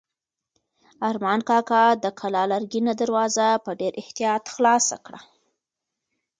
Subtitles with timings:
[1.09, 5.21] ارمان کاکا د کلا لرګینه دروازه په ډېر احتیاط خلاصه کړه.